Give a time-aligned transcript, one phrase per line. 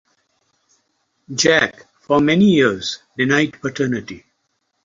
[1.31, 4.25] Jack for many years denied paternity.